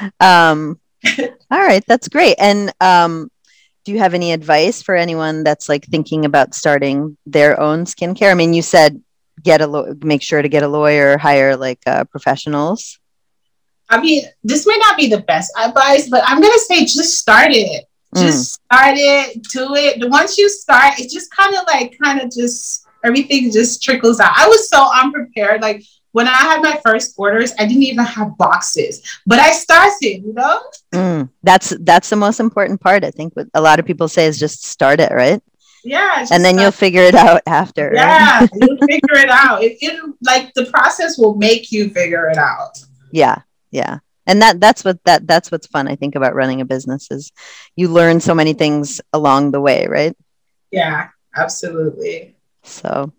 um, 0.20 0.78
all 1.50 1.62
right, 1.62 1.84
that's 1.86 2.08
great. 2.08 2.36
And 2.38 2.72
um, 2.80 3.30
do 3.84 3.92
you 3.92 3.98
have 3.98 4.14
any 4.14 4.32
advice 4.32 4.82
for 4.82 4.94
anyone 4.94 5.44
that's 5.44 5.68
like 5.68 5.84
thinking 5.84 6.24
about 6.24 6.54
starting 6.54 7.16
their 7.26 7.60
own 7.60 7.84
skincare? 7.84 8.30
I 8.30 8.34
mean, 8.34 8.54
you 8.54 8.62
said 8.62 9.00
get 9.42 9.60
a 9.60 9.66
lo- 9.66 9.94
make 10.02 10.22
sure 10.22 10.42
to 10.42 10.48
get 10.48 10.62
a 10.62 10.68
lawyer, 10.68 11.18
hire 11.18 11.56
like 11.56 11.80
uh, 11.86 12.04
professionals. 12.04 12.98
I 13.88 14.00
mean, 14.00 14.24
this 14.42 14.66
may 14.66 14.76
not 14.78 14.96
be 14.96 15.08
the 15.08 15.20
best 15.20 15.52
advice, 15.58 16.08
but 16.08 16.22
I'm 16.26 16.40
gonna 16.40 16.58
say 16.58 16.80
just 16.80 17.18
start 17.18 17.52
it. 17.52 17.84
Just 18.16 18.58
mm. 18.60 18.66
start 18.72 18.94
it, 18.96 19.42
do 19.52 19.74
it. 19.74 20.10
Once 20.10 20.38
you 20.38 20.48
start, 20.48 20.98
it 20.98 21.10
just 21.10 21.30
kind 21.30 21.54
of 21.54 21.62
like 21.66 21.96
kind 22.02 22.20
of 22.20 22.30
just 22.30 22.86
everything 23.04 23.52
just 23.52 23.82
trickles 23.82 24.20
out. 24.20 24.32
I 24.34 24.48
was 24.48 24.68
so 24.68 24.88
unprepared. 24.94 25.60
Like 25.60 25.84
when 26.16 26.26
I 26.26 26.40
had 26.48 26.62
my 26.62 26.80
first 26.82 27.12
orders, 27.18 27.52
I 27.58 27.66
didn't 27.66 27.82
even 27.82 28.02
have 28.02 28.38
boxes, 28.38 29.02
but 29.26 29.38
I 29.38 29.52
started, 29.52 30.24
you 30.24 30.32
know? 30.32 30.62
Mm, 30.94 31.28
that's 31.42 31.76
that's 31.80 32.08
the 32.08 32.16
most 32.16 32.40
important 32.40 32.80
part. 32.80 33.04
I 33.04 33.10
think 33.10 33.36
what 33.36 33.48
a 33.52 33.60
lot 33.60 33.78
of 33.78 33.84
people 33.84 34.08
say 34.08 34.24
is 34.24 34.38
just 34.38 34.64
start 34.64 34.98
it, 34.98 35.12
right? 35.12 35.42
Yeah. 35.84 36.24
And 36.32 36.42
then 36.42 36.56
you'll 36.58 36.70
figure 36.70 37.02
it 37.02 37.14
out 37.14 37.42
after. 37.46 37.92
Yeah, 37.92 38.40
right? 38.40 38.50
you'll 38.62 38.78
figure 38.78 39.18
it 39.18 39.28
out. 39.28 39.62
It, 39.62 39.76
it 39.82 40.02
like 40.22 40.54
the 40.54 40.64
process 40.72 41.18
will 41.18 41.34
make 41.34 41.70
you 41.70 41.90
figure 41.90 42.30
it 42.30 42.38
out. 42.38 42.78
Yeah. 43.12 43.42
Yeah. 43.70 43.98
And 44.26 44.40
that 44.40 44.58
that's 44.58 44.84
what 44.86 45.04
that 45.04 45.26
that's 45.26 45.52
what's 45.52 45.66
fun 45.66 45.86
I 45.86 45.96
think 45.96 46.14
about 46.14 46.34
running 46.34 46.62
a 46.62 46.64
business 46.64 47.10
is 47.10 47.30
you 47.76 47.88
learn 47.88 48.20
so 48.20 48.34
many 48.34 48.54
things 48.54 49.02
along 49.12 49.50
the 49.50 49.60
way, 49.60 49.86
right? 49.86 50.16
Yeah, 50.70 51.10
absolutely. 51.36 52.36
So, 52.62 53.12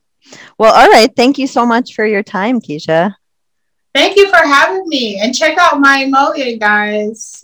well, 0.58 0.74
all 0.74 0.90
right. 0.90 1.10
Thank 1.16 1.38
you 1.38 1.48
so 1.48 1.66
much 1.66 1.94
for 1.94 2.06
your 2.06 2.24
time, 2.24 2.60
Keesha. 2.60 3.16
Thank 3.94 4.16
you 4.16 4.30
for 4.30 4.38
having 4.38 4.88
me. 4.88 5.20
And 5.20 5.34
check 5.34 5.58
out 5.58 5.80
my 5.80 6.00
emollient, 6.00 6.60
guys. 6.60 7.44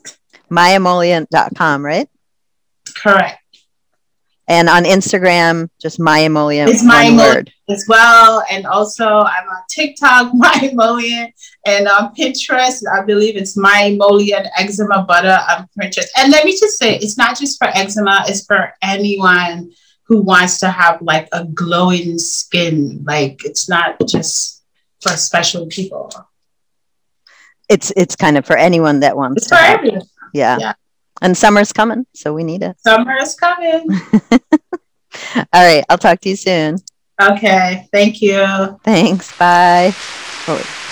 Myemollient.com, 0.52 1.84
right? 1.84 2.08
Correct. 2.96 3.40
And 4.48 4.70
on 4.70 4.84
Instagram, 4.84 5.70
just 5.82 6.00
my 6.00 6.20
emollient. 6.20 6.70
It's 6.70 6.84
my 6.84 7.06
emollient 7.06 7.50
as 7.70 7.86
well. 7.88 8.44
And 8.52 8.66
also, 8.66 9.06
I'm 9.06 9.48
on 9.48 9.64
TikTok, 9.70 10.32
my 10.34 10.70
emollient, 10.72 11.34
and 11.66 11.88
on 11.88 12.14
Pinterest, 12.14 12.84
I 12.92 13.04
believe 13.04 13.38
it's 13.38 13.56
my 13.56 13.84
emollient 13.86 14.48
eczema 14.58 15.06
butter 15.08 15.40
on 15.50 15.68
Pinterest. 15.80 16.10
And 16.18 16.32
let 16.32 16.46
me 16.46 16.52
just 16.52 16.78
say, 16.78 16.98
it's 16.98 17.18
not 17.18 17.40
just 17.40 17.58
for 17.58 17.68
eczema; 17.68 18.26
it's 18.28 18.46
for 18.46 18.74
anyone 18.82 19.72
who 20.14 20.22
wants 20.22 20.60
to 20.60 20.70
have 20.70 21.02
like 21.02 21.28
a 21.32 21.44
glowing 21.44 22.20
skin. 22.20 23.04
Like 23.04 23.44
it's 23.46 23.68
not 23.68 23.96
just 24.08 24.62
for 25.02 25.18
special 25.18 25.66
people. 25.66 26.12
It's 27.68 27.92
it's 27.98 28.16
kind 28.16 28.38
of 28.38 28.46
for 28.46 28.56
anyone 28.56 29.00
that 29.00 29.18
wants 29.18 29.42
it's 29.42 29.50
to. 29.50 29.56
For 29.56 29.64
everyone. 29.64 30.02
Yeah. 30.32 30.58
yeah. 30.60 30.74
And 31.24 31.36
summer's 31.36 31.74
coming, 31.74 32.06
so 32.14 32.32
we 32.32 32.44
need 32.44 32.62
it. 32.62 32.80
Summer 32.82 33.16
is 33.18 33.34
coming. 33.34 33.88
All 35.36 35.66
right. 35.66 35.84
I'll 35.90 35.98
talk 35.98 36.20
to 36.22 36.30
you 36.30 36.36
soon. 36.36 36.78
Okay. 37.20 37.88
Thank 37.92 38.22
you. 38.22 38.80
Thanks. 38.84 39.36
Bye. 39.36 39.94
Oh. 40.48 40.90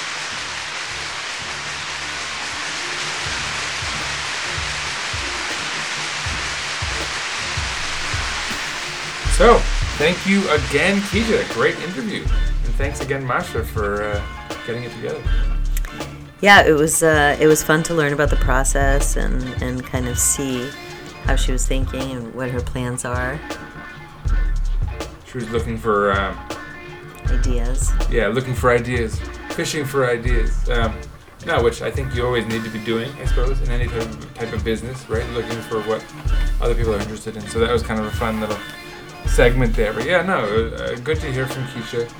So, 9.41 9.57
thank 9.97 10.27
you 10.27 10.47
again, 10.51 11.01
Keesha. 11.01 11.51
Great 11.55 11.75
interview. 11.79 12.21
And 12.21 12.75
thanks 12.75 13.01
again, 13.01 13.25
Masha, 13.25 13.63
for 13.63 14.03
uh, 14.03 14.21
getting 14.67 14.83
it 14.83 14.91
together. 14.91 15.19
Yeah, 16.41 16.61
it 16.63 16.73
was 16.73 17.01
uh, 17.01 17.35
it 17.39 17.47
was 17.47 17.63
fun 17.63 17.81
to 17.85 17.95
learn 17.95 18.13
about 18.13 18.29
the 18.29 18.35
process 18.35 19.15
and, 19.15 19.41
and 19.63 19.83
kind 19.83 20.07
of 20.07 20.19
see 20.19 20.69
how 21.23 21.35
she 21.35 21.51
was 21.51 21.65
thinking 21.65 22.11
and 22.11 22.35
what 22.35 22.51
her 22.51 22.61
plans 22.61 23.03
are. 23.03 23.39
She 25.25 25.39
was 25.39 25.49
looking 25.49 25.79
for 25.79 26.11
uh, 26.11 26.37
ideas. 27.29 27.91
Yeah, 28.11 28.27
looking 28.27 28.53
for 28.53 28.69
ideas, 28.69 29.19
fishing 29.55 29.85
for 29.85 30.07
ideas. 30.07 30.69
Um, 30.69 30.95
no, 31.47 31.63
which 31.63 31.81
I 31.81 31.89
think 31.89 32.13
you 32.13 32.23
always 32.27 32.45
need 32.45 32.63
to 32.63 32.69
be 32.69 32.83
doing, 32.85 33.11
I 33.19 33.25
suppose, 33.25 33.59
in 33.61 33.71
any 33.71 33.87
type 33.87 34.01
of, 34.03 34.33
type 34.35 34.53
of 34.53 34.63
business, 34.63 35.09
right? 35.09 35.27
Looking 35.31 35.59
for 35.61 35.81
what 35.81 36.05
other 36.61 36.75
people 36.75 36.93
are 36.93 36.99
interested 36.99 37.35
in. 37.37 37.47
So 37.47 37.57
that 37.57 37.71
was 37.71 37.81
kind 37.81 37.99
of 37.99 38.05
a 38.05 38.11
fun 38.11 38.39
little 38.39 38.59
segment 39.31 39.73
there. 39.75 39.93
But 39.93 40.05
yeah, 40.05 40.21
no, 40.21 40.39
uh, 40.39 40.95
good 40.97 41.19
to 41.21 41.31
hear 41.31 41.47
from 41.47 41.63
Keesha. 41.65 42.11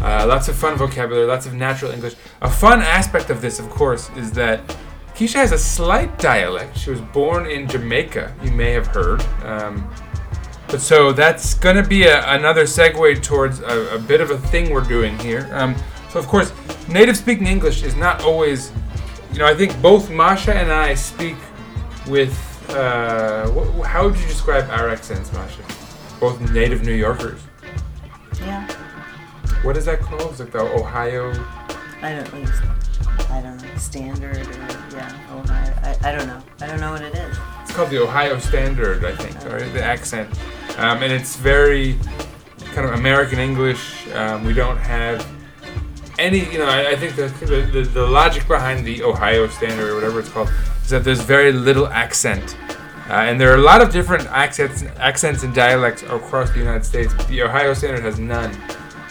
Uh, 0.00 0.26
lots 0.26 0.48
of 0.48 0.56
fun 0.56 0.76
vocabulary, 0.76 1.26
lots 1.26 1.46
of 1.46 1.54
natural 1.54 1.92
English. 1.92 2.14
A 2.40 2.50
fun 2.50 2.80
aspect 2.80 3.30
of 3.30 3.40
this, 3.40 3.58
of 3.58 3.68
course, 3.68 4.10
is 4.16 4.32
that 4.32 4.60
Keesha 5.14 5.34
has 5.34 5.52
a 5.52 5.58
slight 5.58 6.18
dialect. 6.18 6.78
She 6.78 6.90
was 6.90 7.00
born 7.00 7.46
in 7.46 7.68
Jamaica, 7.68 8.34
you 8.42 8.50
may 8.52 8.72
have 8.72 8.86
heard. 8.86 9.20
Um, 9.44 9.90
but 10.68 10.80
so 10.80 11.12
that's 11.12 11.54
going 11.54 11.76
to 11.76 11.86
be 11.86 12.04
a, 12.04 12.26
another 12.30 12.64
segue 12.64 13.22
towards 13.22 13.60
a, 13.60 13.96
a, 13.96 13.98
bit 13.98 14.20
of 14.20 14.30
a 14.30 14.38
thing 14.38 14.70
we're 14.70 14.80
doing 14.80 15.18
here. 15.18 15.48
Um, 15.52 15.74
so, 16.10 16.18
of 16.18 16.26
course, 16.26 16.52
native 16.88 17.16
speaking 17.16 17.46
English 17.46 17.82
is 17.82 17.94
not 17.96 18.22
always, 18.22 18.72
you 19.32 19.40
know, 19.40 19.46
I 19.46 19.54
think 19.54 19.80
both 19.82 20.10
Masha 20.10 20.54
and 20.54 20.72
I 20.72 20.94
speak 20.94 21.36
with, 22.06 22.34
uh, 22.70 23.50
wh- 23.50 23.84
how 23.84 24.08
would 24.08 24.16
you 24.18 24.26
describe 24.26 24.70
our 24.70 24.88
accents, 24.88 25.32
Masha? 25.32 25.62
Both 26.20 26.52
native 26.52 26.82
New 26.82 26.92
Yorkers. 26.92 27.40
Yeah. 28.38 28.70
What 29.62 29.76
is 29.76 29.86
that 29.86 30.00
called? 30.00 30.30
It's 30.30 30.40
like 30.40 30.52
the 30.52 30.60
Ohio. 30.60 31.30
I 32.02 32.14
don't 32.14 32.32
like. 32.32 33.30
I 33.30 33.40
don't 33.40 33.62
know. 33.62 33.76
Standard 33.76 34.36
or 34.36 34.96
yeah, 34.96 35.18
Ohio. 35.32 35.74
I, 35.82 36.08
I 36.08 36.12
don't 36.16 36.26
know. 36.26 36.42
I 36.60 36.66
don't 36.66 36.80
know 36.80 36.92
what 36.92 37.02
it 37.02 37.14
is. 37.14 37.38
It's 37.62 37.72
called 37.72 37.90
the 37.90 38.02
Ohio 38.02 38.38
Standard, 38.38 39.04
I 39.04 39.16
think, 39.16 39.36
or 39.46 39.66
the 39.70 39.82
accent, 39.82 40.28
um, 40.78 41.02
and 41.02 41.12
it's 41.12 41.36
very 41.36 41.98
kind 42.74 42.86
of 42.86 42.94
American 42.94 43.38
English. 43.38 44.06
Um, 44.08 44.44
we 44.44 44.52
don't 44.52 44.78
have 44.78 45.26
any, 46.18 46.40
you 46.52 46.58
know. 46.58 46.66
I, 46.66 46.90
I 46.90 46.96
think 46.96 47.16
the, 47.16 47.28
the 47.72 47.82
the 47.82 48.06
logic 48.06 48.46
behind 48.46 48.86
the 48.86 49.02
Ohio 49.02 49.46
Standard 49.48 49.88
or 49.90 49.94
whatever 49.94 50.20
it's 50.20 50.28
called 50.28 50.50
is 50.82 50.90
that 50.90 51.04
there's 51.04 51.22
very 51.22 51.52
little 51.52 51.86
accent. 51.88 52.56
Uh, 53.10 53.24
and 53.24 53.40
there 53.40 53.50
are 53.50 53.56
a 53.56 53.62
lot 53.62 53.82
of 53.82 53.90
different 53.90 54.24
accents, 54.28 54.84
accents 54.98 55.42
and 55.42 55.52
dialects 55.52 56.04
across 56.04 56.52
the 56.52 56.60
United 56.60 56.84
States. 56.84 57.12
The 57.26 57.42
Ohio 57.42 57.74
Standard 57.74 58.04
has 58.04 58.20
none. 58.20 58.56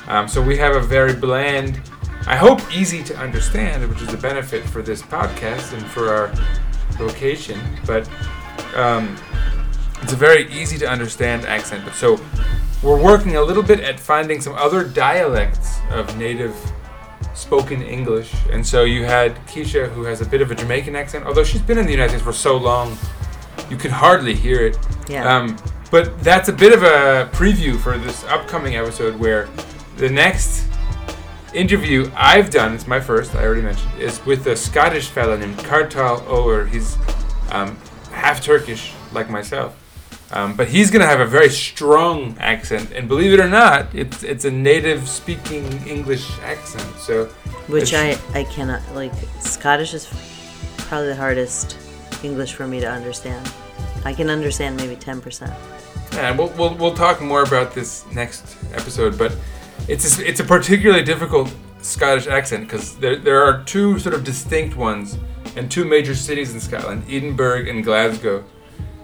Um, 0.08 0.26
so 0.26 0.42
we 0.42 0.58
have 0.58 0.78
a 0.78 0.80
very 0.80 1.14
bland, 1.14 1.82
I 2.26 2.38
hope 2.38 2.62
easy 2.74 3.04
to 3.04 3.18
understand, 3.18 3.88
which 3.90 4.02
is 4.02 4.14
a 4.14 4.18
benefit 4.18 4.64
for 4.64 4.82
this 4.82 5.02
podcast 5.02 5.74
and 5.74 5.86
for 5.86 6.14
our 6.14 6.34
location. 6.98 7.60
But 7.86 8.10
um, 8.74 9.18
it's 10.02 10.14
a 10.14 10.16
very 10.16 10.50
easy 10.50 10.78
to 10.78 10.88
understand 10.88 11.46
accent. 11.46 11.94
So 11.94 12.22
we're 12.82 13.04
working 13.04 13.36
a 13.36 13.42
little 13.42 13.64
bit 13.64 13.82
at 13.82 14.00
finding 14.00 14.40
some 14.40 14.54
other 14.54 14.86
dialects 14.86 15.78
of 15.90 16.18
native 16.18 16.56
spoken 17.34 17.82
English. 17.82 18.34
And 18.50 18.66
so 18.66 18.86
you 18.86 19.04
had 19.04 19.36
Keesha, 19.46 19.90
who 19.90 20.04
has 20.04 20.22
a 20.22 20.26
bit 20.26 20.42
of 20.42 20.52
a 20.52 20.56
Jamaican 20.56 20.96
accent, 20.96 21.26
although 21.26 21.44
she's 21.44 21.62
been 21.62 21.78
in 21.78 21.86
the 21.86 21.92
United 21.92 22.12
States 22.12 22.24
for 22.24 22.32
so 22.32 22.56
long, 22.56 22.98
you 23.70 23.78
could 23.78 23.92
hardly 23.92 24.36
hear 24.36 24.66
it. 24.66 24.78
Yeah. 25.08 25.36
Um, 25.36 25.58
but 25.92 26.22
that's 26.24 26.50
a 26.50 26.54
bit 26.54 26.74
of 26.74 26.84
a 26.84 27.30
preview 27.34 27.80
for 27.80 27.98
this 27.98 28.24
upcoming 28.26 28.76
episode 28.76 29.20
where 29.20 29.50
the 29.98 30.10
next 30.10 30.66
interview 31.54 32.12
I've 32.16 32.50
done, 32.50 32.74
it's 32.76 32.88
my 32.88 33.00
first, 33.00 33.36
I 33.36 33.44
already 33.44 33.62
mentioned, 33.62 34.00
is 34.00 34.24
with 34.26 34.46
a 34.48 34.56
Scottish 34.56 35.10
fellow 35.10 35.36
named 35.36 35.58
Kartal 35.58 36.26
Ower. 36.28 36.66
He's 36.66 36.96
um, 37.52 37.78
half 38.12 38.44
Turkish, 38.44 38.94
like 39.14 39.30
myself. 39.30 39.76
Um, 40.32 40.56
but 40.56 40.68
he's 40.68 40.92
going 40.92 41.02
to 41.02 41.08
have 41.08 41.22
a 41.22 41.26
very 41.26 41.50
strong 41.50 42.38
accent, 42.40 42.92
and 42.92 43.08
believe 43.08 43.34
it 43.34 43.40
or 43.40 43.50
not, 43.50 43.88
it's 43.96 44.22
it's 44.22 44.46
a 44.46 44.52
native 44.52 45.10
speaking 45.10 45.66
English 45.88 46.30
accent. 46.42 47.00
So, 47.00 47.26
Which 47.66 47.96
I 47.96 48.16
I 48.36 48.44
cannot 48.44 48.82
like. 48.94 49.12
Scottish 49.40 49.96
is 49.96 50.06
probably 50.78 51.08
the 51.08 51.16
hardest 51.16 51.78
English 52.24 52.54
for 52.54 52.68
me 52.68 52.80
to 52.80 52.90
understand. 52.90 53.52
I 54.06 54.14
can 54.14 54.30
understand 54.30 54.78
maybe 54.78 54.96
ten 54.96 55.22
percent. 55.22 55.54
Yeah, 56.14 56.36
we'll, 56.36 56.50
we'll, 56.58 56.76
we'll 56.76 56.96
talk 56.96 57.22
more 57.22 57.44
about 57.44 57.74
this 57.74 58.06
next 58.14 58.58
episode, 58.74 59.18
but 59.18 59.36
it's 59.88 60.20
a, 60.20 60.28
it's 60.28 60.40
a 60.40 60.44
particularly 60.44 61.04
difficult 61.04 61.54
Scottish 61.82 62.28
accent 62.28 62.66
because 62.68 62.98
there, 62.98 63.16
there 63.16 63.42
are 63.42 63.64
two 63.64 64.00
sort 64.00 64.16
of 64.16 64.24
distinct 64.24 64.76
ones 64.76 65.18
in 65.56 65.70
two 65.70 65.86
major 65.86 66.16
cities 66.16 66.54
in 66.54 66.60
Scotland, 66.60 67.04
Edinburgh 67.10 67.70
and 67.70 67.84
Glasgow. 67.84 68.44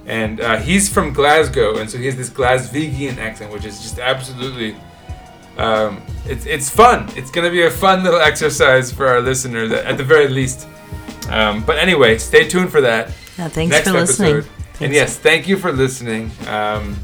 And 0.07 0.39
uh, 0.39 0.57
he's 0.57 0.87
from 0.87 1.13
Glasgow, 1.13 1.77
and 1.77 1.89
so 1.89 1.97
he 1.97 2.05
has 2.05 2.15
this 2.15 2.29
Glaswegian 2.29 3.17
accent, 3.17 3.51
which 3.51 3.65
is 3.65 3.81
just 3.81 3.97
absolutely. 3.97 4.75
Um, 5.57 6.01
it's, 6.25 6.45
it's 6.45 6.69
fun. 6.69 7.09
It's 7.15 7.31
going 7.31 7.45
to 7.45 7.51
be 7.51 7.63
a 7.63 7.71
fun 7.71 8.03
little 8.03 8.19
exercise 8.19 8.91
for 8.91 9.07
our 9.07 9.21
listeners, 9.21 9.71
at 9.71 9.97
the 9.97 10.03
very 10.03 10.27
least. 10.27 10.67
Um, 11.29 11.63
but 11.63 11.77
anyway, 11.77 12.17
stay 12.17 12.47
tuned 12.47 12.71
for 12.71 12.81
that 12.81 13.09
Yeah, 13.37 13.47
thanks 13.49 13.71
next 13.71 13.87
for 13.87 13.93
listening. 13.93 14.35
episode. 14.37 14.51
And 14.81 14.93
yes, 14.93 15.17
thank 15.17 15.47
you 15.47 15.57
for 15.57 15.71
listening. 15.71 16.31
Um, 16.47 16.97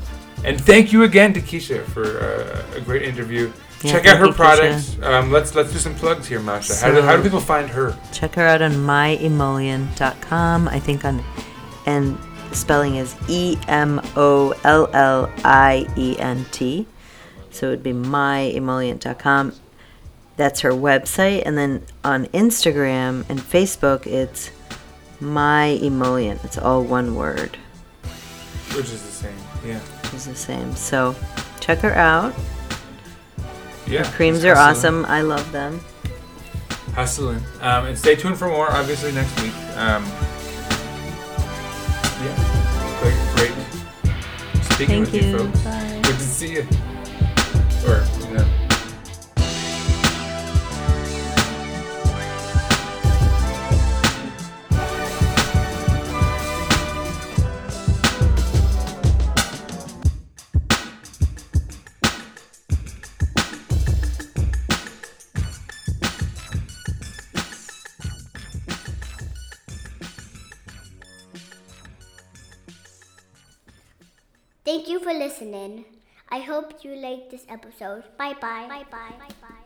and 0.43 0.59
thank 0.59 0.91
you 0.91 1.03
again 1.03 1.33
to 1.33 1.41
Keesha 1.41 1.85
for 1.85 2.03
uh, 2.19 2.77
a 2.77 2.81
great 2.81 3.03
interview. 3.03 3.51
Yeah, 3.83 3.91
Check 3.93 4.05
out 4.07 4.17
her 4.19 4.31
products. 4.31 4.97
Um, 5.01 5.31
let's 5.31 5.55
let's 5.55 5.71
do 5.71 5.79
some 5.79 5.95
plugs 5.95 6.27
here, 6.27 6.39
Masha. 6.39 6.75
how, 6.75 6.91
do, 6.91 7.01
how 7.01 7.15
do 7.17 7.23
people 7.23 7.39
find 7.39 7.67
her? 7.69 7.97
Check 8.11 8.35
her 8.35 8.45
out 8.45 8.61
on 8.61 8.73
myemollient.com. 8.73 10.67
I 10.67 10.79
think 10.79 11.03
on 11.05 11.23
and 11.87 12.17
spelling 12.51 12.95
is 12.97 13.15
E 13.27 13.57
M 13.67 13.99
O 14.15 14.53
L 14.63 14.87
L 14.93 15.31
I 15.43 15.87
E 15.97 16.15
N 16.19 16.45
T. 16.51 16.85
So 17.49 17.67
it 17.67 17.69
would 17.71 17.83
be 17.83 17.93
myemollient.com. 17.93 19.53
That's 20.37 20.61
her 20.61 20.71
website. 20.71 21.43
And 21.45 21.57
then 21.57 21.83
on 22.03 22.25
Instagram 22.27 23.29
and 23.29 23.39
Facebook, 23.39 24.07
it's 24.07 24.51
my 25.19 25.65
emollient. 25.65 26.43
It's 26.43 26.57
all 26.57 26.83
one 26.83 27.15
word. 27.15 27.57
Which 28.73 28.85
is 28.85 29.03
the 29.03 29.11
same. 29.11 29.35
Yeah. 29.65 29.79
It's 30.13 30.25
the 30.25 30.35
same. 30.35 30.75
So 30.75 31.15
check 31.59 31.79
her 31.79 31.93
out. 31.93 32.33
Yeah. 33.87 34.09
Creams 34.11 34.45
are 34.45 34.55
awesome. 34.55 35.05
I 35.05 35.21
love 35.21 35.51
them. 35.51 35.81
Hustling. 36.95 37.41
Um, 37.61 37.85
and 37.85 37.97
stay 37.97 38.15
tuned 38.15 38.37
for 38.37 38.47
more, 38.47 38.71
obviously, 38.71 39.11
next 39.11 39.39
week. 39.41 39.53
Um, 39.75 40.05
yeah. 42.21 42.35
Great, 43.01 43.15
great. 43.35 44.63
Speaking 44.65 45.05
Thank 45.05 45.11
with 45.11 45.15
you, 45.15 45.21
you. 45.29 45.37
folks. 45.37 45.59
Bye. 45.61 45.99
Good 46.03 46.15
to 46.15 46.19
see 46.19 46.53
you. 46.53 46.67
Or, 47.87 48.05
you 76.83 76.95
liked 76.95 77.31
this 77.31 77.45
episode. 77.49 78.03
Bye 78.17 78.33
bye. 78.33 78.67
Bye 78.67 78.85
bye. 78.89 79.15
Bye 79.19 79.35
bye. 79.41 79.60